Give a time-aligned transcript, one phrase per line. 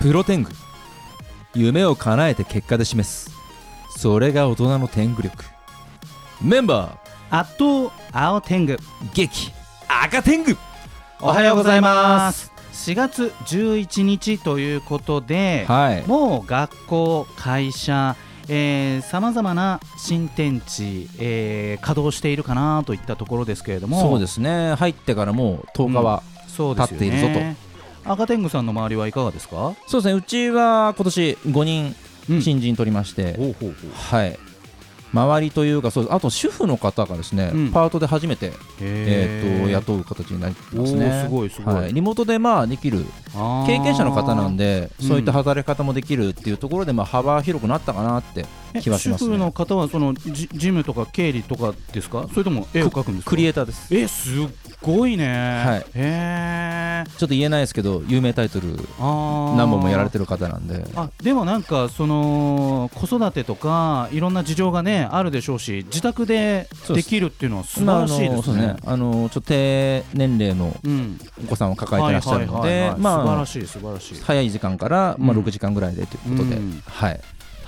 [0.00, 0.50] プロテング。
[1.56, 3.32] 夢を叶えて結果で示す。
[3.98, 5.44] それが大人の天狗力。
[6.40, 7.00] メンバ
[7.30, 8.74] 圧倒青天狗。
[8.74, 8.78] ー
[9.12, 9.50] 激
[9.88, 10.56] 赤天狗。
[11.20, 12.52] おはようございます。
[12.74, 16.06] 4月11日ということで、はい。
[16.06, 18.14] もう学校会社
[19.02, 24.00] さまざまな新天地、えー稼働しているかなといったところですけれども。
[24.00, 24.76] そうですね。
[24.76, 27.69] 入ってからもう10日は、そうですよ立っているぞね
[28.04, 30.14] 赤天狗さんの周りはいかがですか、そうですね。
[30.14, 31.94] うちは今年5人
[32.28, 32.42] うん。
[32.42, 33.90] 新人取りまして、ほうほうほう。
[33.92, 34.38] はい。
[35.12, 37.72] 周りというかそうあと主婦の方がですね、うん。
[37.72, 41.06] パートで初めて、えー、とや雇う形になりおますね。
[41.06, 43.04] ーすごいすごい、はい、リモートでまあできる
[43.66, 48.46] 経験者の方なんでうんそういった働き方もできるっていうところでまあ幅広くなったかなって
[48.80, 49.30] 気はしますね。
[49.30, 52.26] 主婦の方はそのジジムとか経理とかですか？
[52.30, 53.30] それとも絵を描くんですか？
[53.30, 53.94] クリエイターです。
[53.94, 54.48] えすっ
[54.82, 55.26] ごいね。
[55.64, 55.78] はい。
[55.78, 60.84] へえちょっと言えないですけど有名タイトル何本もやられてる方なんで。
[60.94, 68.76] あでもなんかその子育てとかいろんな事情がねあるでしょうし自宅でできるっていうのは素晴らしいですね。
[68.84, 74.20] あのちょっと低年齢のうん、お子さんを抱えてらっしゃるのでまあ素晴らしい素晴らしい。
[74.20, 75.42] 早い時間からまあうん。
[75.42, 76.56] 6時間ぐらいでということで。
[76.56, 76.82] うん。
[76.86, 77.20] はい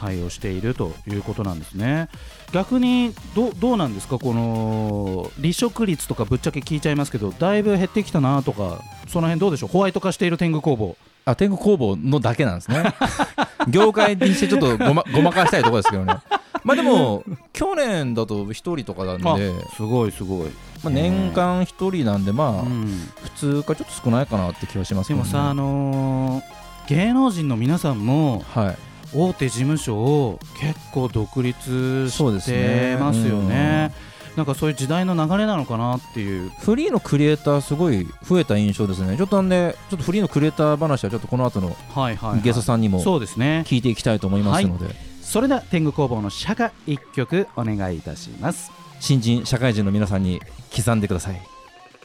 [0.02, 2.08] 対応しているということなんですね。
[2.52, 4.18] 逆にどどうなんですか？
[4.18, 9.68] この離職率とかぶっちゃけ聞いちゃいますけどだいぶ減ってきたなとかその辺どうでしょう？
[9.68, 10.96] ホワイト化している天狗工房。
[11.24, 12.82] あ天狗工房のだけなんですね。
[13.70, 16.16] 業界にしてちょっとごまごまかしたいところですけどね。
[16.64, 20.50] まあでも去年だと1人とかなんで、すごいすごい、
[20.82, 23.08] まあ、年間1人なんでまあうん。
[23.22, 28.76] 普通かちょっと少ないかなって気はしますけど、ね、でもさあのー芸能人の皆さんもはい
[29.14, 33.92] 大手事務所を結構独立そうですしてねますよね
[34.36, 36.50] なんかそういう時代の流れなのかなっていう。
[36.60, 39.18] フリーのクリエイターすごい増えた印象ですね。
[39.18, 43.64] ちょっとなんでちょっとフリーのクリエイター話はちょっとこの後のはいはい、はい、ゲストさんにもそうですね。
[43.66, 48.72] 聞いていきたいと思いますので、それでは天狗工房の社歌一曲お願いいたします。
[49.00, 50.40] 新人社会人の皆さんに
[50.74, 51.42] 刻んでください。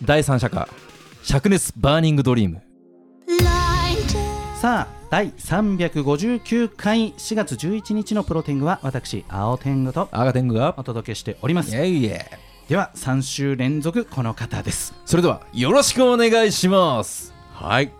[0.03, 0.67] 第三社歌
[1.23, 2.61] 灼熱バーニングドリーム。
[4.59, 10.75] さあ第359回4月11日のプロ天狗は私青天狗と赤天狗が。
[10.77, 11.73] お届けしております。
[11.75, 12.29] イエイイエ
[12.67, 14.93] イでは3週連続この方です。
[15.05, 17.33] それではよろしくお願いします。
[17.53, 17.91] はい。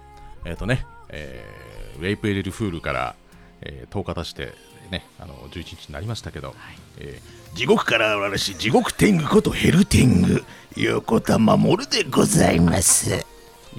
[0.43, 3.15] えっ、とね、えーウェイプエレルフールから、
[3.61, 4.53] えー10日経して、
[4.91, 6.53] ね、あの11日になりましたけど、
[6.97, 10.43] えー地獄から現れし地獄天狗ことヘル天狗
[10.75, 13.25] 横田守でございます。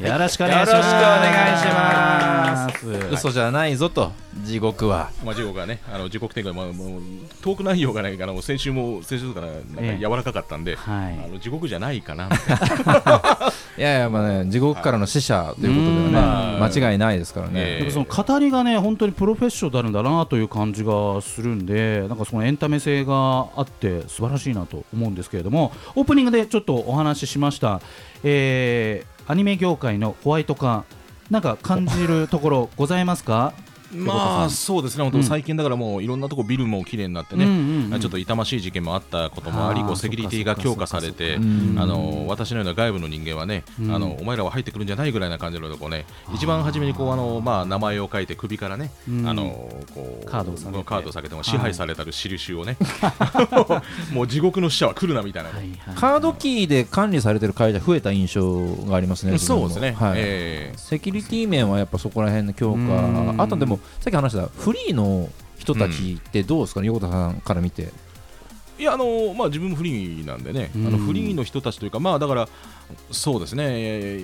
[0.01, 0.73] よろしくお願いします。
[0.73, 2.69] よろしくお願いしま
[3.11, 3.15] す。
[3.15, 4.13] 嘘じゃないぞと。
[4.45, 5.11] 地獄は。
[5.25, 7.03] まあ、地獄がね、あの地獄天狗は、まあ、もう
[7.43, 9.99] トーク内容がね、あの先週も先週からなんかええ。
[9.99, 11.19] 柔らかかったんで、はい。
[11.25, 12.27] あの地獄じゃないかな。
[12.27, 12.29] い
[12.87, 17.79] ないやいやまあね地獄からの死者ということでうんはね間違いないですからね、ええ。
[17.81, 27.81] なんかその語りがね本当にプロフェッショナルだなという感じがするんでなんかそのエンタメ性があって素晴らしいなと思うんですけれどもオープニングでちょっとお話ししました、
[28.23, 30.85] えーアニメ業界のホワイト化
[31.31, 33.53] なんか感じるところございますか？
[33.93, 43.95] まあそうですね、本当、最近だからもういろんなとこビルも綺麗になってね、うんうんうんちょっと痛ましい事件もあったこともあり、セキュリティが強化されて、あの私のような外部の人間はね、うん。
[43.95, 46.05] あのお前らは入ってくるんじゃないぐらいな感じのとこね、
[46.35, 49.27] 一番初めにこうあのまあ名前を書いて首からね、うん。
[49.27, 50.85] あのこうカードを下げて。
[50.85, 52.77] カードを下げても支配されたる印をね、
[54.13, 55.51] もう地獄の使者は来るなみたいな。
[55.51, 55.69] はいはい
[55.99, 60.15] カードキーで管理されてる会社増えた印象がありますねそうですね、はい。
[60.17, 63.37] えセキュリティ面はやっぱそこら辺の強うん。
[63.37, 65.29] 化あとでもさっき話したフリーの
[65.59, 67.85] 人たちってどうですかね、横田さんから見て。
[67.85, 67.93] ー
[68.79, 70.87] いやあのまあ自分もフリーなんでね、うん。
[70.87, 72.49] あのフリーの人たちというかまあだから
[73.11, 74.21] そうですね。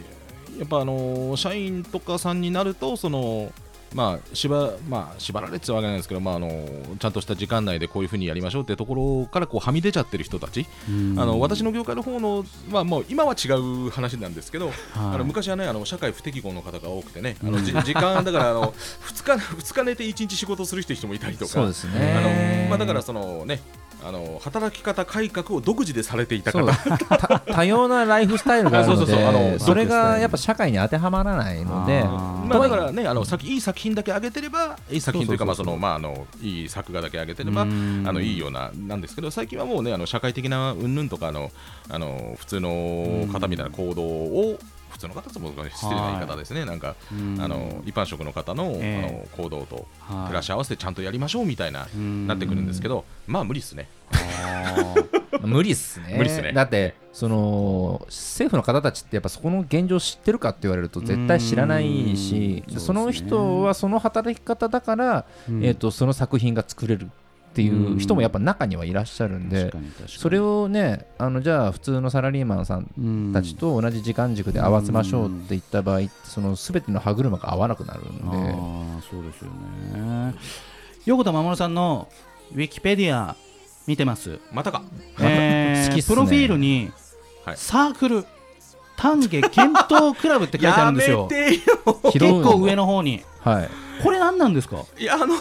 [0.57, 3.53] やっぱあの社員とかさんになるとその
[3.95, 6.69] まあ縛まあ、縛られてたわけなんですけど、まあ、あの
[6.99, 11.19] ちゃんとした時間内でこういうふうにやりましょうってところからこうはみ出ちゃってる人たち、うん。
[11.19, 23.61] あの私の業界の方の、まあ、もう今は違う話なんですけど、あの昔はねあの社会不適合の方が多くてね、あのじ時間だからあの2日二日寝て1日仕事する人もいたりとか、そうですあねのまあ、だからそのね
[24.07, 26.65] あの働き方改革を独自でされていた方。
[27.09, 32.05] た多様なライフスタイルがあるのでそれがやっぱ社会に当てはまらないので。
[32.05, 35.81] まあ、だからねあのさいい作品だけ上げてればいい作品というかまあそうそうそう。
[35.81, 38.03] そのまああのいい作画だけ上げてればあうん。
[38.03, 41.51] のいいようななんですけど最近はもうねあの社会的な云々とかあの
[41.89, 44.59] あの普通の方みたいな行動を
[44.95, 47.37] 普通の方とも失礼な言い方ですね、なんかうん。
[47.41, 50.29] あの一般職の方の,、えあの行動とはい。
[50.29, 52.29] 照らし合わせてちゃんとやりましょうみたいな、うん。
[52.29, 53.89] なってくるんですけど、まあ無理ですね。
[55.43, 56.15] 無理っすね。
[56.17, 56.53] 無理っすね。
[56.53, 65.65] だってその政府の方たちってやっぱそこの現状知ってるかって言われると絶対知らないしうんその人はその働き方だから、うん。
[65.65, 67.11] えー、とその作品が作れる
[67.55, 69.73] っていう人もやっぱ中にはいらっしゃるんで
[70.09, 78.21] それをねあのじゃあ普通のサラリーマンさんうんたちと同じ時間軸で合わせましょうって言った場合その全ての歯車が合わなくなるんで。
[78.25, 80.35] ああそうですよね。
[81.07, 82.09] 横田守さんの
[82.53, 83.37] ウィキペディア
[83.87, 84.83] 見てます、またか。
[85.21, 86.15] えー 好きっすね。
[86.17, 86.91] プロフィールに、
[87.45, 87.57] はい。
[87.57, 88.25] サークル
[88.97, 91.27] 丹下検討クラブって書いてあるんですよ。
[91.29, 91.61] てよ。
[92.11, 93.23] 拾結構う上の方に。
[93.41, 93.69] はい。
[94.03, 94.79] これ何なんですか？
[94.99, 95.35] いやあの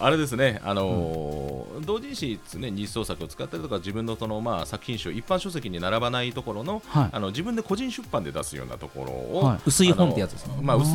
[0.00, 7.08] あれですね、あのー同人誌ですね、二次創作を使ったりとか、自分のその、まあ、作品集を一般書籍に並ばないところの,、はい。
[7.12, 9.58] あの自分で個人出版で出すようなところを、はい。
[9.66, 10.92] 薄い本ってやつですねまあ、薄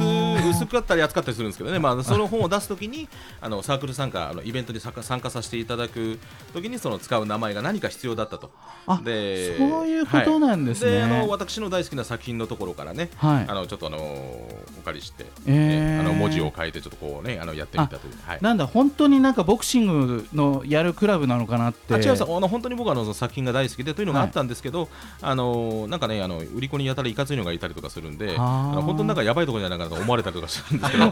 [0.49, 3.07] 薄かったり厚かったりするんですけどね、まあ、その本を出すときに
[3.41, 6.19] あのサークル参加あのイベントに参加させていただく
[6.53, 8.51] ときにその使う名前が何か必要だったと。
[8.85, 10.99] あでそういうことなんですね。
[10.99, 11.09] はい。
[11.09, 13.45] であの私の大好きな作品のところからね、はい。
[13.47, 15.97] あのちょっとあのお借りして、えー。
[15.97, 18.13] ねあの文字を変えてちょっとこうねあのやってみたという。
[18.25, 18.39] はい。
[18.41, 21.93] なんだ本当になんかボクシングのやるクラブなのかなって。
[21.93, 22.23] あ違います。
[22.23, 24.89] あの本当に僕はあの作品が大好きでというのがあったんですけど、
[25.21, 28.71] あのなんかねあの売り子にやたらいかついのがいたりとかするんであ。
[28.75, 31.09] の本当になんかやばいところじゃないかなと思われたりとかするんですけど い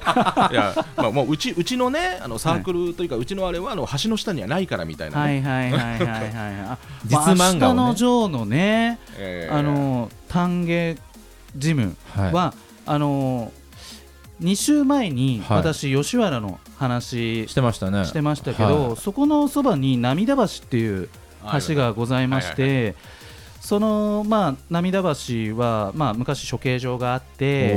[0.54, 6.34] や、まあ、もううちうちのねあのサークルというか、うちのあれはあの橋の下にはないからみたいなね、はいはいはいはいはい。
[6.34, 10.96] はいあ実漫画のジョーのねえーあの丹下
[11.56, 12.34] ジムはい。
[12.34, 12.54] は、
[12.86, 13.52] あの
[14.42, 15.58] 2週前にはい。
[15.60, 18.06] 私、吉原の話してましたね。
[18.06, 18.98] してましたけど、はい。
[18.98, 21.10] そこのそばに涙橋っていう
[21.68, 22.96] 橋がございましはいて、
[23.66, 27.76] そのまあ涙橋は、まあ、昔処刑場があって、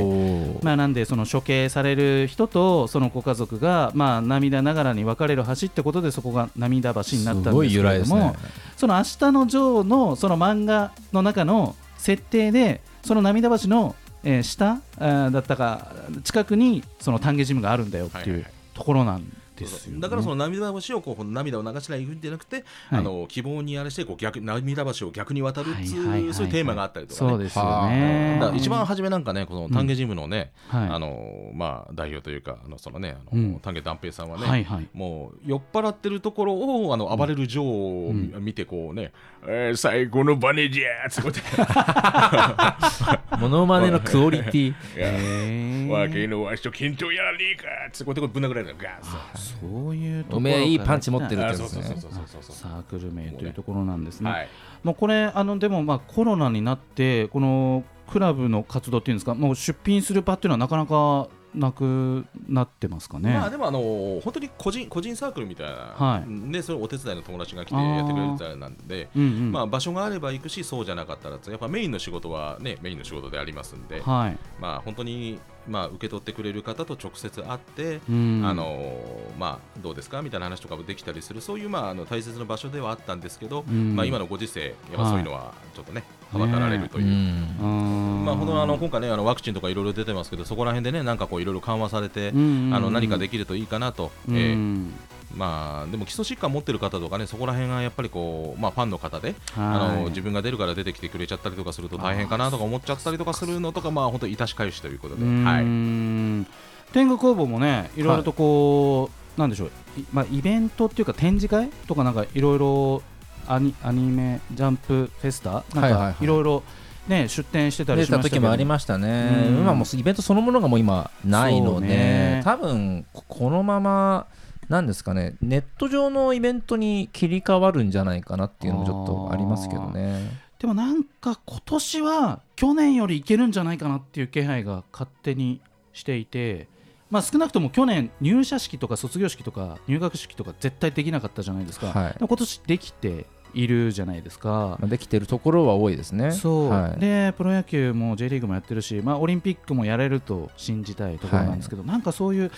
[0.61, 8.33] まあ、なんでその処刑される人とそのご家族が、まあ、涙ながらに別れる橋ってことでそこが涙橋になったんですけれども、由来ですね。
[8.77, 15.91] その「明日のジョーの」その漫画の中の設定でその涙橋の、えー下だったか
[16.23, 18.45] 近くにその丹下ジムがあるんだよってはいうはい。
[18.73, 19.23] ところなん
[19.59, 20.01] ですよ、ね。
[20.01, 22.57] だからその涙橋をこう涙を流しないんじゃなくて、
[22.89, 22.99] はい。
[22.99, 27.29] あの希望にあれしてこう逆涙橋を逆に渡るっていう、そういうテーマがあったりとかね。
[27.29, 30.89] そうですよはね一番初めなんかね、この丹下ジムのね、はい。
[30.89, 33.53] あのまあ、代表というか、あのそのね、あうん。
[33.53, 34.63] の丹下断平さんはね、はい。
[34.63, 34.87] はい。
[34.93, 39.11] もう酔っ払ってるところをあの暴れるジョーを見,、見て、こうね、
[39.47, 43.35] えー最後のバネじゃーってこうやって。
[43.37, 45.89] モノマネのクオリティ。
[45.89, 52.01] わけのわしと緊張やらねえかってこうやってぶん殴られるのガーッそういうところおめえいいパンチ持ってるあってやつですね
[52.41, 54.29] サークル名というところなんですね。
[54.29, 54.47] はい。
[54.83, 63.33] もうこれあのでもまあコロナになってこのクラブの活動っていうんですかもう出品する場っていうのはなかなかなくなってますかね。
[63.33, 63.79] まあでもあの
[64.23, 66.51] 本当に個人個人サークルみたいな、はい。
[66.51, 69.51] でそれお手伝いの友達が来てやってくれるみたいなんで、うんうん。
[69.51, 74.37] まあ、場所があれば行くしそうじゃなかったらやっぱメインの仕事はねメインの仕事でありますんで、はい。
[74.59, 78.41] まあ本当にまあ受け取ってくれる方と直接会って、うん。
[78.45, 78.99] あの
[79.37, 83.95] まあどうですかみたいな話とかもできたりするそういうまああの大切な場所ではあったんですけど、うん。
[83.95, 87.05] まあ今のご時世やっぱそういうのはちょっとね、はいはばかられるという。
[87.05, 88.23] うん。
[88.25, 94.37] まあ、本当にあの今回ねあのワクチンとかいろいろ出てますけどそこら辺でねなんかこういろいろ緩和されて、あの何かできるといいかなと、うん。
[94.37, 94.91] えー
[95.35, 100.03] まあでも基礎疾患持ってる方とかねそこら辺がやっぱりこうまあファンの方で、あはい。
[100.03, 106.47] の自分が出るから出てきてくれちゃったりとかすると大変かなとか思っちゃったりとかするのとかまあ本当いたしかゆしということで、うはい、ん
[106.93, 109.71] 天狗工房もねいろいろとこう、なんでしょう。
[109.99, 113.03] いまあイベントっていうか展示会とかなんかいろいろ
[113.49, 116.63] アニアニメジャンプフェスタなんかいろいろ
[117.07, 119.57] ね出展してたりしました時もありましたね、うん。
[119.61, 122.41] 今もうイベントそのものがもう今ないので、ね。
[122.45, 124.27] 多分ここのまま
[124.69, 130.49] なんですかねネット上のイベントに切り替わるんじゃないかなっていうのもちょっとありますけどね。
[130.59, 135.61] でもなんか今年は去年よりいけるんじゃないかなっていう気配が勝手に
[135.93, 136.67] していて、
[137.09, 142.15] まあ、少なくとも去年入社式とか卒業式とか入学式とか絶対できなかったじゃないですか、はい。
[142.19, 144.77] 今年できているじゃないですか。
[144.79, 146.31] まあ、できてるところは多いですね。
[146.31, 152.51] そう、はい、でプロ野球も J リーグもやってるし、まあ、オリンピックもやれると信じたいところなんですけど、なんかそういう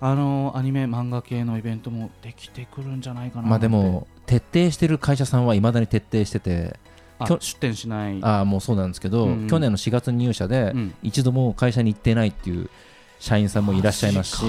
[0.00, 6.78] あのアニメ漫画系のイベントもできてくるんじゃないかなまあでも徹底してる会社さんはいまだに徹底してて
[7.26, 8.18] 出店しない。
[8.22, 9.48] ああもうそうなんですけど、うん。
[9.48, 10.94] 去年の4月入社でうん。
[11.02, 12.70] 一度も会社に行ってないっていう
[13.18, 14.44] 社員さんもいらっしゃいますし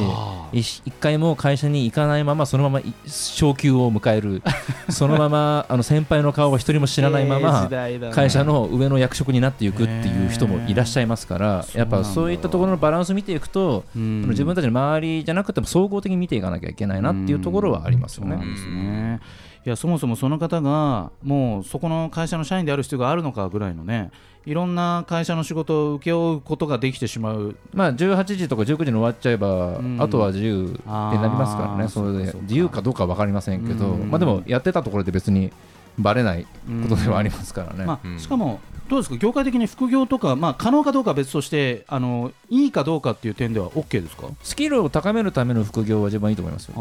[0.52, 4.42] 一回も会社に行かないままそのままい昇給を迎える。
[4.90, 14.26] そのままあの先輩の顔を一人も知らないまえーま会社の上の役職になっていくっていう人もいらっしゃいますからやっぱそういったところのバランスを見ていくとうん。
[14.30, 18.32] 自分たちの周りじゃなくても総合的に見ていかなきゃいけないなっていうところはありますよね。
[18.32, 18.54] そうなん。
[18.54, 19.20] ですね
[19.66, 24.10] いやそもそもその方がもうそこの会社の社員である必要があるのかぐらいのね
[24.46, 27.56] いろんな会社の仕事を請け負うことができてしまう。
[27.74, 29.98] まあ18時とか19時に終わっちゃえばん。
[30.02, 31.90] あとは自由ってなりますからね。
[31.90, 32.44] それでそうかそうか。
[32.44, 34.10] 自由かどうかは分かりませんけどうん。
[34.10, 35.52] まあでもやってたところで別に
[36.00, 36.48] バレない
[36.90, 37.86] ことではありますからね。
[37.86, 38.20] まあ、うん。
[38.20, 39.18] しかもどうですか？
[39.18, 44.30] 業界的に副業とか、まあ、可能かどうかは別としてあのいいかどうかっていう点では OK ですか？
[44.42, 46.74] スキルを高めるための副業は一番いいと思いますよ。
[46.78, 46.80] あ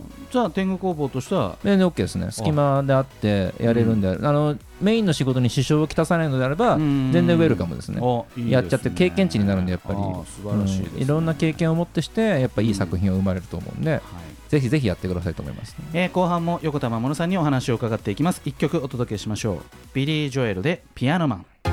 [0.00, 2.30] ーじゃあ天狗工房としては全然 OK ですね。
[2.30, 8.00] 隙間であってやれるんである、あのメインの仕事に支障をきたさないのであれば、全全然ウェルカムですね。
[8.48, 9.98] やっちゃって経験値になるんでやっぱり。
[9.98, 11.02] あー素晴らしいです、うん。
[11.02, 14.00] いろんな経験を持ってしてやっぱいい作品を生まれると思うんで、はい。
[14.48, 18.40] ぜひぜひやってくださいと思います、えー後半も横田守さんにお話を伺っていきます。
[18.44, 19.58] 一曲お届けしましょう。
[19.94, 21.69] ビリー・ジョエルでピアノマン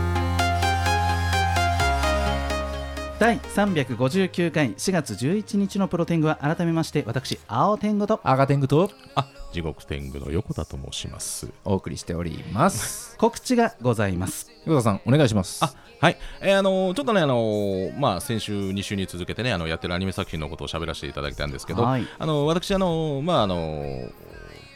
[3.20, 11.52] 第359回4月11日のプロテングは改めまして私青天狗とアガテングとあ地獄天狗の横田と申します。
[11.66, 13.16] お送りしております。
[13.18, 14.52] 告知がございます。
[14.66, 15.66] 横田さんお願いします。
[15.66, 22.08] あはい、えーあのーちょっとね、あのーまあ、先週、2週に続けてね、あのやってるアニメ作品のことを喋らせていただきたんですけど、はい。
[22.20, 24.12] あのー私、あのーまああのー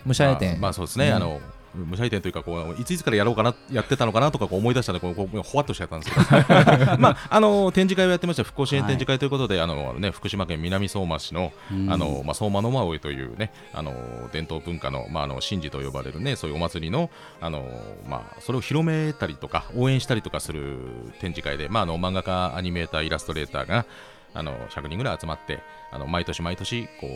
[0.07, 0.53] 武者絵店。
[0.53, 1.15] まあ、まあそうですね、うん。
[1.15, 1.41] あの
[1.75, 6.97] 武者移転というかこういついつからやろうかなやってたのかなとかこう思い出したのでこうほわっとしちゃったんですけど。
[6.99, 11.51] まああの展示会をやってました復興支援展示会ということで、あのね福島県南相馬市の
[11.89, 13.93] あのまあ相馬の馬追いというねあの
[14.31, 17.09] 伝統文化のまああの神事と呼ばれるねそういうお祭りの
[17.39, 17.65] あの
[18.07, 20.77] まあそれを広めたりとか応援したりとかする
[21.19, 23.85] 展示会でまああの漫画家アニメーターイラストレーターが
[24.33, 25.59] あの100人ぐらい集まって
[25.91, 27.07] あの毎年毎年こ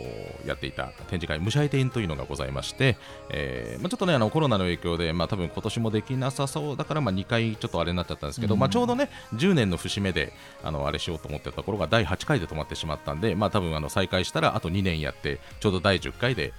[0.44, 2.96] うやっていた展示会武者移転というのがございまして、
[3.30, 10.32] えーまあ、ちょっとねあのコロナの影響で、まあ、多分今年もできなさそうだから、まあ、2回ちょっとあれになっちゃったんですけど、まあ、ちょうどね10年の節目で
[10.62, 16.52] あのあれしようと思ってたところが第8回で止まってしまったんで、まあ、多分あの再開したらあと2年やってちょうど第10回で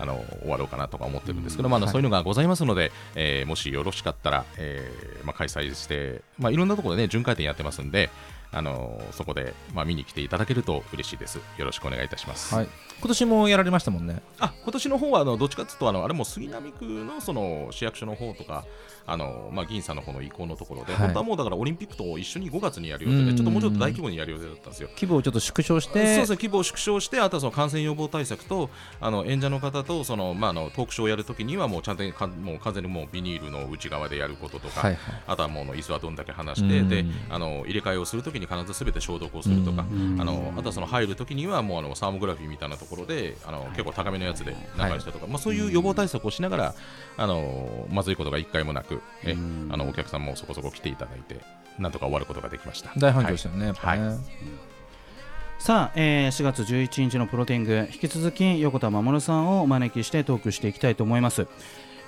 [0.00, 8.08] あの終わろうかなとか思ってるんですけど、まあそういうのがございますので、えーもしよろしかったら、えーまあ、開催して、まあ、いろんなところでね巡回展やってますんで、
[8.52, 11.38] あのそこで、まあ、見に来ていただけると嬉しいです。
[11.56, 12.54] よろしくお願いいたします。
[12.54, 12.68] はい。
[12.98, 14.22] 今年もやられましたもんね。
[14.38, 18.64] あ今年の方はあのどっちかというとあのあれも杉並区のその市役所の方とか
[19.06, 21.02] あの、まあ、議員さんの方の意向のところで、はい。
[21.06, 23.36] 本当はもうだからオリンピックと一緒に5月にやる予定でうん。
[23.36, 24.88] ちょっともうちょっと大規模にやる予定だったんですよ。
[24.94, 25.92] 規模をちょっと縮小して。
[25.92, 28.68] そうですね規模を縮小してあとはその感染予防対策と
[29.00, 35.22] あの演者の方とその、まあ、あのトークショーをやるときにはもうちゃんとかもう完全にもうビニールの内側でやることとか、はいはい。
[35.26, 36.88] あとはもう椅子はどんだけ離して、うん。
[36.88, 46.74] であの入れ替えをするときに必ずすべて消毒をするとか、うんあのあとはその入るときにはもうあのサーモグラフィーみたいなところであの結構高めのやつで流してとか、まあ、そういう予防対策をしながら
[47.16, 49.68] あのまずいことが一回もなくえうん。
[49.70, 51.40] あのお客さんもそこそこ来ていただいて
[51.78, 52.90] なんとか終わることができました。
[52.96, 54.18] 大反響でしたよね、やっぱね、はい。
[55.58, 61.46] さあ、えー4月11日のプロテング引き続き横田守さんをお招きしてトークしていきたいと思います。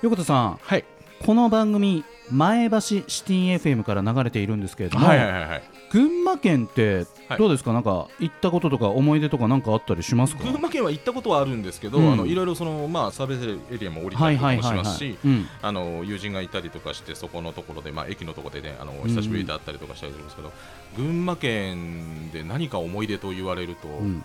[0.01, 0.85] 横田さんはい。
[1.25, 5.63] この番組前橋シティ FM から流れているんですけれども、はいはいはいはい
[5.93, 7.37] 群馬県ってはい。
[7.37, 10.43] どうですか、なんか行ったこととか思い出とかなんかあったりしますか？
[10.43, 12.11] 群馬県は行ったことはあるんですけど、うん。
[12.11, 15.47] あのいろいろその、まあ、サービスエリアも降りたはいりとかもしはいはいはいますし、うん。
[15.61, 20.51] あの友人がいたりとかしてそこのところで、まあ、駅のところでねあのん久しぶりで会ったりとかしたりするんですけど、
[20.97, 24.23] 群馬県で何か思い出と言われると、うん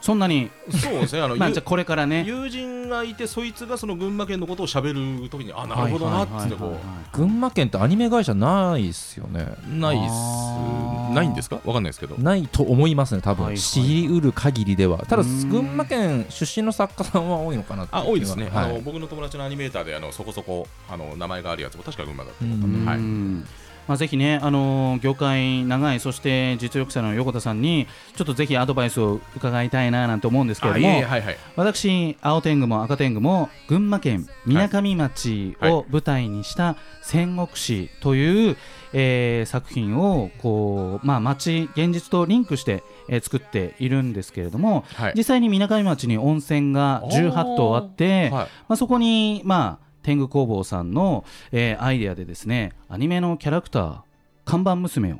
[0.00, 1.22] そんなに、そうですね。
[1.22, 2.24] あの、 まあ、ゆじゃあこれからね。
[2.26, 6.78] 友人がいてそいつがその群馬県のことを喋るときにあなるほどなっつってこ
[7.12, 9.46] 群馬県ってアニメ会社ないっすよね。
[9.70, 11.14] うないっす。
[11.14, 11.60] ないんですか？
[11.64, 12.16] わかんないですけど。
[12.18, 13.60] ないと思いますね多分、はいはい。
[13.60, 14.98] 知りうる限りでは。
[14.98, 15.48] ただうん。
[15.48, 18.64] 群馬県出身の作家さんは多いのかなあ多いですね、はい。
[18.66, 22.98] あの僕の友達のアニメーターであのそこそこあの名前があるやつも確か群馬だったとうん思ったんで、はい。
[22.98, 23.46] うん
[23.88, 31.36] まあ、ぜひね、あのー業界長い、そして実力者の横田さんに、ちょっとぜひアドバイスを伺いたいななんて思うんですけれども、あいえいえはいはい。
[31.56, 38.56] 私、青天狗も赤天狗も群馬県みなかみ町を舞台にした戦国史という、
[38.92, 45.12] えー作品をこう、まあ、町、現実とリンクして、えー作っているんですけれども、はい。
[45.16, 48.30] 実際にみなかみ町に温泉が18棟あって、はい。
[48.32, 54.00] まあ、そこに、まあ、天狗工房さんの、えーアイデアでですねアニメのキャラクター
[54.46, 55.18] 看板娘を、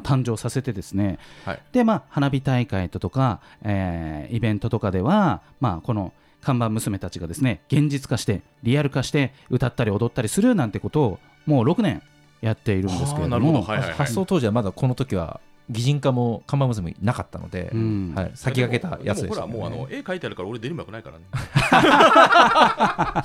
[0.00, 1.60] 誕生させてですね、はい。
[1.72, 12.02] で、まあ、花火大会とか、えーイベントとかでは、まあ、この看板娘たちがですね現実化してリアル化して歌ったり踊ったりするなんてことをもう6年
[12.40, 13.92] やっているんですけれども、はいはいはい。
[13.92, 18.12] 発想当時はまだこの時は擬人化も看板娘なかったので、うん。
[18.14, 21.24] はい、先駆けたやつでした、ね、もほらもうあの絵描いてあるから俺出る幕ないからね。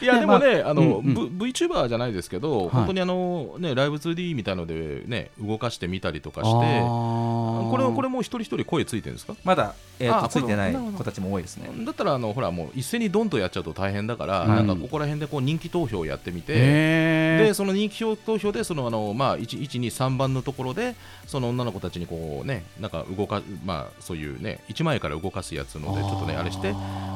[0.00, 1.38] いやでもね、あの、うんうん。
[1.38, 2.68] V、VTuber じゃないですけど、い。
[2.70, 9.34] 本当にあのねライブ 2D みたいのでね動かしてみたりとかしてここれこれもう一人一人声ついてるんですか？
[9.44, 11.70] まだ、えーついてない子たちも多いですね。
[11.84, 20.94] だったらあのほらもう一斉にドンとやっちゃうと大変だから、はいなんかここら辺でこう人気投票をやってみて、へでその人気投票でそのあの、まあ、1、1、2、3番のところで
[21.26, 26.74] その女の子たちにこう、ね、なんか動か、まあ、そういう、ね、1枚から動かすやつのでちょっとねあれして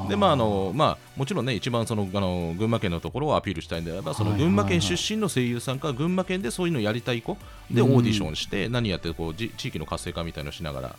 [0.09, 7.37] で、まああのまあ、もちろんね一番そのあの群馬県のところをアピールしたいんであればその群馬県出身の声優さんか群馬県でそういうのやりたい子
[7.71, 7.95] でうん。
[7.95, 10.97] オーディションして何やってこうじ地域の活性化みたいのしながら。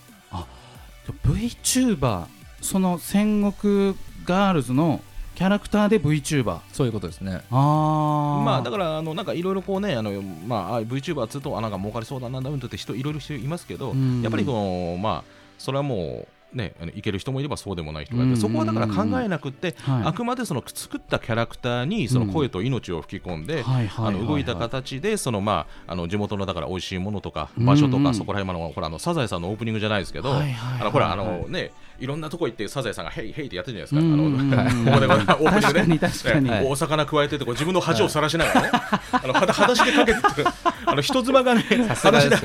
[1.23, 2.25] VTuber
[2.61, 3.95] その戦国
[4.25, 5.01] ガールズの
[5.38, 7.41] キャラクターで VTuber そういうことですね。
[7.51, 14.24] あまあだからあのなんかいろいろこうねあのまああ VTuber っつうとあなんか儲かりそうだなんだうんとって人いろいろ人いますけどうん。
[14.24, 15.24] やっぱりこのまあ
[15.60, 20.03] それはもうねいける人もいればそうでもない人がいてうんそこはだから考えなくってはい。
[20.08, 27.65] あくまでその作ったキャラクターにその声と命を吹き込んであの動いたはい形でそのまああの地元のだから美味しいものとかうん。
[27.67, 30.82] 場所とかそこら辺のほらあのサザエさんのオープニングじゃないですけどはいはいはい。
[30.82, 34.63] あのほらあのねいろんなとこ行ってサザエさんがヘイヘイってやってるじゃないですか。
[34.63, 40.44] あのここでオーお魚加えててこう自分の恥をさらしながらね、あのはだ裸足でかけてて
[40.86, 42.38] あの人妻がね裸足で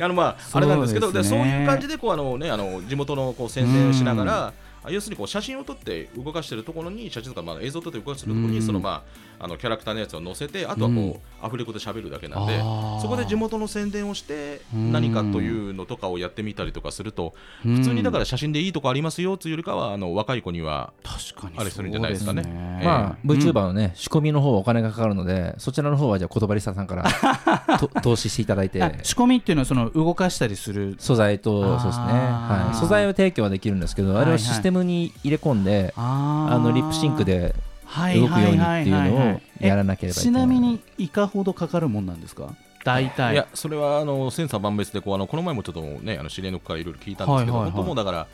[0.00, 4.52] あのまああれなんですけどそうでそういう感じでこうあのねあの地元のこう宣伝をしながら。
[4.86, 8.54] あ要するにこう写真を撮って動かしてるところに写真とかまあ映像を撮って動かしてるところうん。
[8.54, 9.02] にそのま
[9.33, 12.58] ああのキャラクターのやつを載せてあとはこうアフレコで喋るだけなんで
[13.02, 22.42] そこで地元の宣伝をしてうん何かというのとかをやってみたりとかすると普普通にだから写真でいいとこありますよというよりかはあの若い子には確かにあれするんじゃないですかね。
[22.42, 22.84] そうええ。
[22.84, 27.04] まあ、VTuber のね、仕込みの方はお金がかかるので、そちらの方はじゃあ、言葉リスタさんから
[27.78, 30.96] と投資していただいて、あ仕込みっていうのはその動かしたりする？
[30.98, 37.54] 素材と、そうですね、はい、素材を提供はできるんですけど、あれをシステムに入れ込んで、ああのリップシンクで
[37.94, 40.42] 動動くようにっていうのをやらなければいけちない。
[40.42, 42.54] なみにいかほどかかるもんなんですか？
[42.84, 43.34] 大体。
[43.34, 47.70] いやそれはあの千差万別でこうあのこの前もちょっとねあの知り合いの子からいろいろ聞いたんですけど、はいはいはい。
[47.70, 48.26] 本当もうだから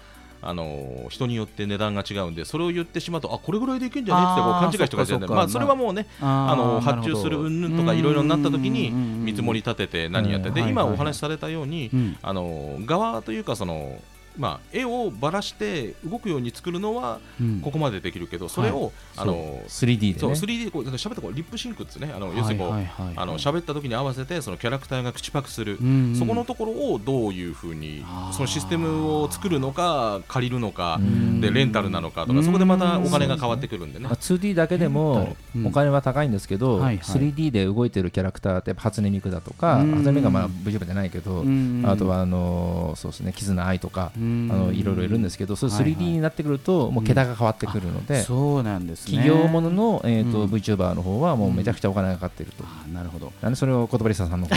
[0.42, 5.34] あの人によって値段が違うんでそれを言ってしまうとあこれぐらいでいけんじゃねってこう勘違いしてかじゃないそっかそっか。
[5.34, 12.16] まあそれはもうねあの発注する云々とかいろいろになった時に見積もりり、立てて何やってで今お話しされたようにうん。
[12.22, 14.00] あの側というかその
[14.38, 17.60] まあ、絵をばらして動くように作るのはうん。
[17.60, 20.36] ここまでできるけど、それを、あの 3D でそうね。
[20.36, 25.76] 3D でこう喋ったこうリップシンクってねあの要するにこう、あの喋った時に合わせてそのキャラクターが口パクする、
[26.18, 31.40] そこのところをどういうふうにそのシステムを作るのか借りるのかうん。
[31.40, 34.04] でレンタルなのかとかそこでまたお金が変わってくるんでね。
[34.04, 35.66] まあ、2D だけでもうん。
[35.66, 36.98] お金は高いんですけど、はいはい。
[36.98, 39.94] 3D で動いてるキャラクターって初音ミクだとか、うん。
[39.96, 45.84] 初音ミクはまあ VTuber じゃないけど、うんあとはあのそうですね絆愛とか、うんあのいろいろいるんですけど、そういうはい。
[45.84, 49.16] はい 3D になってくるともう桁が変わってくるので、そうなんですね。
[49.16, 50.50] 企業ものの、えーとうん。
[50.50, 52.64] VTuber の方はもうめちゃくちゃお金がかかっていると。
[52.64, 53.32] あなるほど。
[53.40, 54.54] なんでそれを言葉リスタさんのこ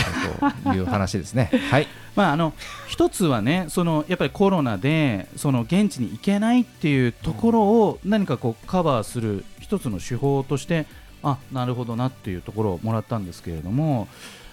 [0.63, 1.49] とという話ですね。
[1.71, 1.87] はい。
[2.15, 2.53] まああの
[2.87, 10.85] 一つはねそのやっぱりコロナでその現地に行けないっていうところを何かこうカバーする一つの手法として
[11.23, 14.07] あなるほどなっていうところをもらったんですけれども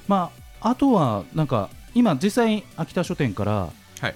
[0.09, 3.70] まああとはなんか今実際秋田書店からはい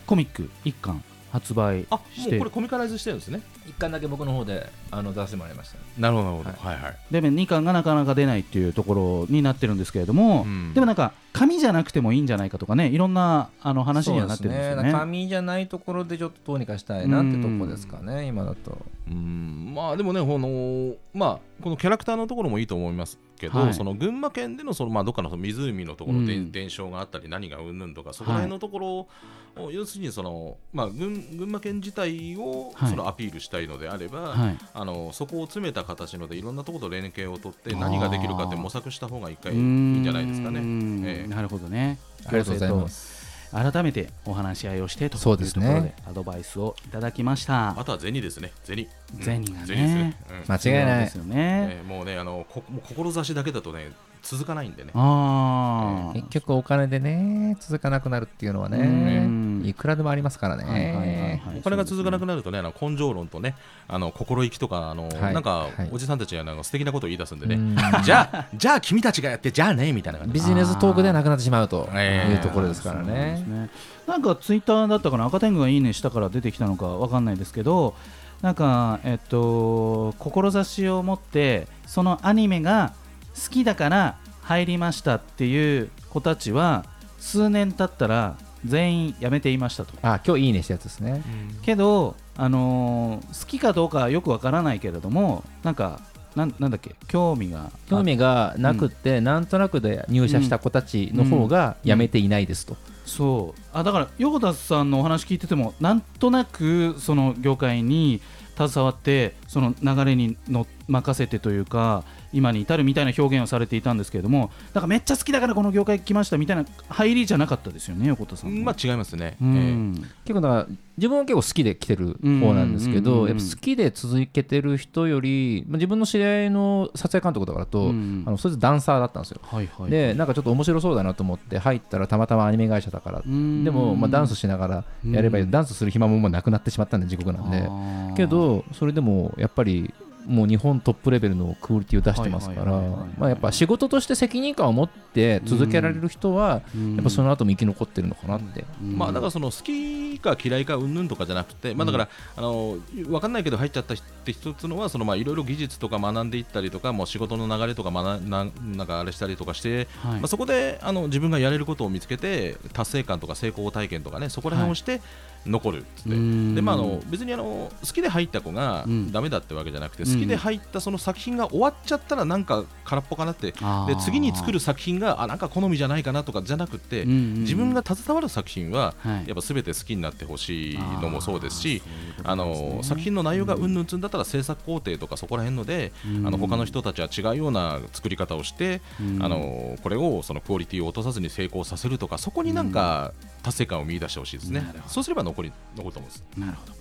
[0.07, 2.37] コミック一巻発売あもして。
[2.37, 5.79] うこれコミカライズしてるんですね一巻だけ僕の方であの出させてもらいました。
[5.99, 6.51] なるほどなるほど。
[6.51, 6.97] ははいはい。
[7.11, 10.75] でも2巻がなかなか出ないっていうところになってるんですけれども、うん。
[10.75, 14.93] でもなんか紙じゃなくてもいいんじゃないかとかねいろんなあの話にはなってるんですよね。
[14.93, 18.79] 紙じゃないところでちょっとどうにかしたいなってとこですかね、今だと。
[19.11, 19.73] うん。
[19.75, 23.75] まあでもねこのまあこのキャラクターのところもいいと思いますけど、はい。
[23.75, 26.53] その群馬県でのそのまあどっかのその湖のところでうん。
[26.53, 29.09] 伝承があったり何がうんぬんとか、そこら辺のところ
[29.57, 32.91] を、要するにそのまあ群群馬県自体をはい。
[32.91, 34.59] そのアピールしたいのであれば、はい。
[34.75, 40.61] あのそこを詰めた形のでいろんなところと連携を取って何ができるかって模索した方が一回いいんじゃないですかね。
[41.07, 41.29] ええ。
[41.29, 41.99] なるほどね。
[42.27, 43.25] ありがとうございます。
[43.53, 45.81] 改めてお話し合いをしてというところそうですね。
[45.81, 47.79] でアドバイスをいただきました。
[47.79, 48.51] あとは銭ですね。
[48.65, 48.89] 銭。
[49.21, 50.17] 銭がね。
[50.49, 51.05] 間違いない。
[51.05, 51.79] ですよね。
[51.79, 53.93] えーもうねあのこもう志だけだとね
[54.25, 54.91] 続かないんでね。
[54.95, 59.63] ああ、結局お金でね、続かなくなるっていうのはうん。
[59.63, 61.43] ね、いくらでもありますからはいはいはいね。
[61.45, 61.59] はい。
[61.59, 63.55] お金が続かなくななるとね、あの根性論とね、
[63.89, 65.35] あの心意気とか、あのはい。
[65.35, 65.89] なんか、はい。
[65.93, 67.77] おじさんたちがなんか素敵なことを言い出すんでね、うん。
[68.03, 70.35] じゃあ、じゃあ君たちがやって、じゃあねみたいな感じ。
[70.35, 73.45] ビジネストークでなくなってしまうとええいうところですからね。
[73.47, 73.71] ね。
[74.07, 77.95] なんかツイッターだったかな赤天狗がいいねしたから出てきたのかわかんないですけど、
[78.43, 82.93] なんかえっと志を持ってそのアニメが
[83.35, 86.85] 好きだから入りましたっていう子たちは
[87.19, 89.93] 数年経ったら全員辞めていましたと。
[90.03, 91.23] あ今日いいねしたやつですね。
[91.63, 96.01] けど、あのー好きかどうかはよくわからないけれどもなんか
[96.35, 96.95] なんなんだっけ？
[97.07, 97.71] 興味が。
[97.89, 103.61] 興味がなくって、なんとなくで入社した子たちの方が辞めていないですと、そう。
[103.73, 108.21] あだから横田さんのお話聞いててもなんとなくその業界に
[108.57, 112.03] 携わってその流れにの任せてというか
[112.35, 118.65] 今に至るみたいな表現をされていたんですけれどもだからめっちゃ好きだからこの業界来ましたみたいな入りじゃなかったですよね横田さん。
[118.65, 119.95] まあ違いますね、うえん
[120.25, 120.67] 結構だから
[120.97, 129.41] 自分は結構好きで来てる方なんですけどやっぱ好きで続けてる人より、まあ、自分の知り合いの撮影監督とかだと、うんあのそいつダンサーだったんですよ。
[129.43, 133.23] はいはいでなんかちょっと面白そうだなと思って入ったらたまたまアニメ会社だから。
[133.27, 133.65] うん。
[133.65, 135.51] でも、まあ、ダンスしながらやればいいうん。
[135.51, 137.69] ダンスする暇ももうなくなってしまったんで地獄なんで。
[138.17, 139.93] けどそれでもやっぱり
[140.27, 142.73] もう日本トップレベルのクオリティを出してますから
[143.19, 146.95] まあやっぱ仕事として責任感を持って続けられる人はうん。
[146.95, 148.65] やっぱその後も生き残ってるのかなって。
[148.83, 148.99] うん。
[148.99, 160.21] まあだからその好きか嫌いかうんぬんとかじゃなくて、まあだから、あの分かんないけど入っちゃったって一つのはそのまあいろいろ技術とか学んでいったりとかもう仕事の流れとか学んななんかあれしたりとかして、はい。
[160.21, 165.01] まあそこであの自分がやれることを見つけて達成感とか成功体験とかねそこら辺をして
[165.47, 166.55] 残るっつって、うん。
[166.55, 169.13] でまああの別にあの好きで入った子がうん。
[169.13, 173.53] ダメだってわけじゃなくて、うん好きで入ったその作品が終わっちゃったらなんか空っぽかなって。
[173.53, 179.29] で次に作る作品があなんか好みじゃないかなとかじゃなくて、自分が携わる作品ははい。
[179.29, 181.83] やっぱ全て好きになってほしいのもそうですし
[182.23, 186.27] あの作品の内容がうんぬんつんだったら制作工程とかそこら辺のでうん。
[186.27, 189.23] あの他の人たちは違うような作り方をしてうん。
[189.23, 194.65] あのこれをそのクオリティを落とさずに成功させるとかそこになんか達成感を見出してほしいですね。
[194.87, 196.25] そうすれば残り残ると思うんです。
[196.39, 196.73] なるほど、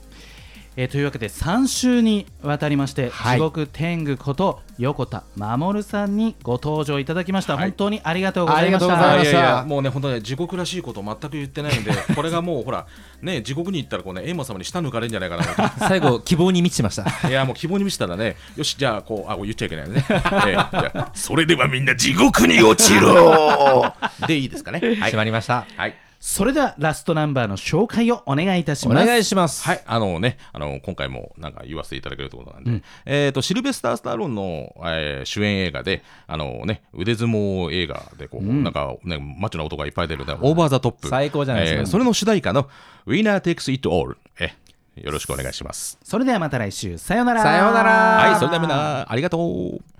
[0.75, 3.37] えーというわけで3週にわたりまして、はい。
[3.37, 7.63] 地獄天狗こと横田守さんにご登場いただきました、はい。
[7.65, 8.97] 本当にありがとうございました。
[8.97, 9.21] た。
[9.21, 12.87] いやいやもうね本当ね地獄らしいことを全く言ってないんで これがもうほら
[13.21, 17.05] ね地獄に行ったらこうねエイマ様に舌抜かれるんじゃないかなと最後希望に満ちてました。
[17.29, 20.51] いやもう希望に満ちたらねよしじゃあこうあこう言っちゃいけないね、 ええ。
[20.53, 23.93] じゃあそれではみんな地獄に落ちろ
[24.27, 24.79] でいいですかね。
[24.79, 24.95] はい。
[24.97, 25.65] 決まりました。
[25.77, 29.05] はいそれではラストナンバーの紹介をお願いいたしおます。
[29.05, 29.67] 願いします。
[29.67, 41.79] はい、あのね、あの今回もなんか言わせていただけるということなんで、えっ、とシルベスター・スターローンの、えー主演映画で、あのね、腕相撲映画でこう、なんかね、マッチョな男がいっぱい出る、ね、オーバー・ザ・トップ、最高じゃないですか。
[41.81, 42.69] えーそれの主題歌の
[43.05, 44.53] Winner Takes It All、え
[44.95, 45.99] よろしくお願いします。
[46.03, 46.97] それではまた来週。
[46.97, 47.43] さようなら。
[47.43, 47.91] さようなら。
[48.29, 49.37] はい、それではみんなありがと
[49.77, 49.92] う。